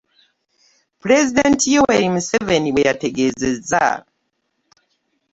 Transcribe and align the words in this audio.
Pulezidenti 1.01 1.65
Yoweri 1.75 2.07
Museveni 2.15 2.69
bweyategeezezza 2.73 3.85